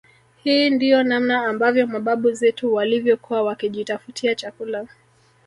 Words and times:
Hii 0.43 0.69
ndio 0.69 1.03
namna 1.03 1.45
ambavyo 1.45 1.87
mababu 1.87 2.31
zetu 2.31 2.73
walivyokuwa 2.73 3.43
wakijitafutia 3.43 4.35
chakula 4.35 4.87